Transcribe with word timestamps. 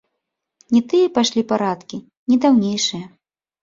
Не 0.75 0.81
тыя 0.93 1.13
пайшлі 1.19 1.41
парадкі, 1.53 2.03
не 2.35 2.43
даўнейшыя. 2.45 3.05